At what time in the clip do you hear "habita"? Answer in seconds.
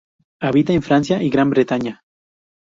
0.39-0.73